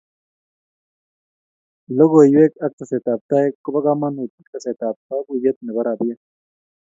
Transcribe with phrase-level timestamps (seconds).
[1.97, 6.15] Logoiywek ak tesetab tai ko bo kamanut eng tesetab kaguyet nebo rabia